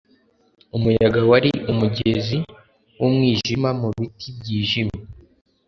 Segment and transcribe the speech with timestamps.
[0.77, 2.37] umuyaga wari umugezi
[2.99, 4.99] wumwijima mubiti byijimye,